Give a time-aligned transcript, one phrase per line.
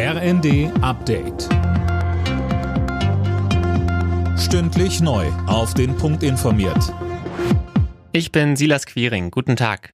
[0.00, 1.48] RND Update.
[4.38, 5.26] Stündlich neu.
[5.48, 6.94] Auf den Punkt informiert.
[8.12, 9.32] Ich bin Silas Quiring.
[9.32, 9.90] Guten Tag.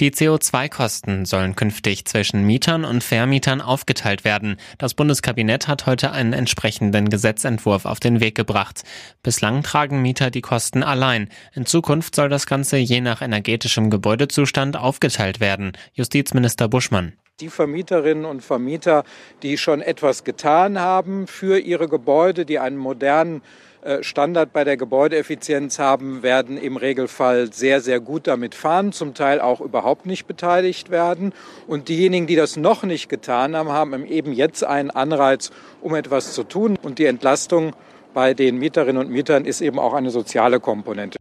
[0.00, 4.58] Die CO2-Kosten sollen künftig zwischen Mietern und Vermietern aufgeteilt werden.
[4.76, 8.82] Das Bundeskabinett hat heute einen entsprechenden Gesetzentwurf auf den Weg gebracht.
[9.22, 11.30] Bislang tragen Mieter die Kosten allein.
[11.54, 15.72] In Zukunft soll das Ganze je nach energetischem Gebäudezustand aufgeteilt werden.
[15.94, 17.14] Justizminister Buschmann.
[17.40, 19.04] Die Vermieterinnen und Vermieter,
[19.42, 23.42] die schon etwas getan haben für ihre Gebäude, die einen modernen
[23.82, 29.12] äh, Standard bei der Gebäudeeffizienz haben, werden im Regelfall sehr, sehr gut damit fahren, zum
[29.12, 31.34] Teil auch überhaupt nicht beteiligt werden.
[31.66, 35.50] Und diejenigen, die das noch nicht getan haben, haben eben jetzt einen Anreiz,
[35.82, 36.78] um etwas zu tun.
[36.82, 37.74] Und die Entlastung
[38.14, 41.15] bei den Mieterinnen und Mietern ist eben auch eine soziale Komponente.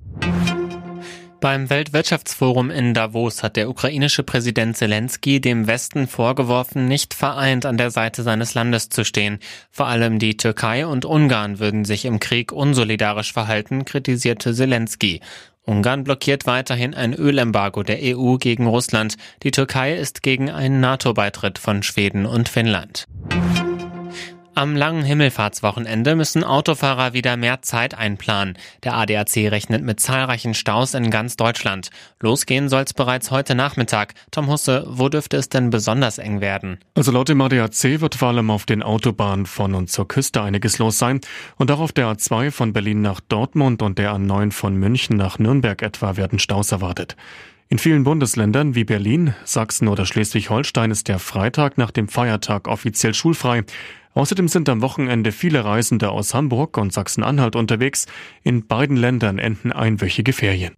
[1.45, 7.77] Beim Weltwirtschaftsforum in Davos hat der ukrainische Präsident Zelensky dem Westen vorgeworfen, nicht vereint an
[7.77, 9.37] der Seite seines Landes zu stehen.
[9.69, 15.21] Vor allem die Türkei und Ungarn würden sich im Krieg unsolidarisch verhalten, kritisierte Zelensky.
[15.61, 19.15] Ungarn blockiert weiterhin ein Ölembargo der EU gegen Russland.
[19.43, 23.05] Die Türkei ist gegen einen NATO-Beitritt von Schweden und Finnland.
[24.57, 28.57] Am langen Himmelfahrtswochenende müssen Autofahrer wieder mehr Zeit einplanen.
[28.83, 31.89] Der ADAC rechnet mit zahlreichen Staus in ganz Deutschland.
[32.21, 34.13] Losgehen soll es bereits heute Nachmittag.
[34.31, 36.79] Tom Husse, wo dürfte es denn besonders eng werden?
[36.93, 40.79] Also laut dem ADAC wird vor allem auf den Autobahnen von und zur Küste einiges
[40.79, 41.19] los sein.
[41.57, 45.37] Und auch auf der A2 von Berlin nach Dortmund und der A9 von München nach
[45.37, 47.17] Nürnberg etwa werden Staus erwartet.
[47.67, 53.15] In vielen Bundesländern wie Berlin, Sachsen oder Schleswig-Holstein ist der Freitag nach dem Feiertag offiziell
[53.15, 53.63] schulfrei.
[54.15, 58.05] Außerdem sind am Wochenende viele Reisende aus Hamburg und Sachsen-Anhalt unterwegs.
[58.43, 60.73] In beiden Ländern enden einwöchige Ferien.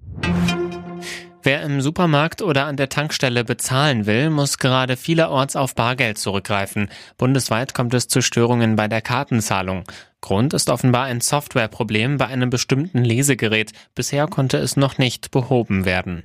[1.44, 6.90] Wer im Supermarkt oder an der Tankstelle bezahlen will, muss gerade vielerorts auf Bargeld zurückgreifen.
[7.18, 9.84] Bundesweit kommt es zu Störungen bei der Kartenzahlung.
[10.20, 13.72] Grund ist offenbar ein Softwareproblem bei einem bestimmten Lesegerät.
[13.96, 16.22] Bisher konnte es noch nicht behoben werden.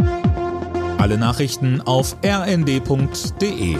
[0.98, 3.76] Alle Nachrichten auf rnd.de